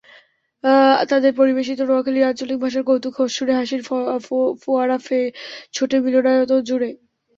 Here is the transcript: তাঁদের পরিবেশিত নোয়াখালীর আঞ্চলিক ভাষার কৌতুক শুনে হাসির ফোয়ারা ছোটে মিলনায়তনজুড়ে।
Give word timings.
তাঁদের 1.09 1.33
পরিবেশিত 1.35 1.79
নোয়াখালীর 1.81 2.27
আঞ্চলিক 2.29 2.57
ভাষার 2.63 2.83
কৌতুক 2.83 3.15
শুনে 3.29 3.53
হাসির 3.53 3.81
ফোয়ারা 4.61 4.97
ছোটে 5.73 5.97
মিলনায়তনজুড়ে। 6.05 6.89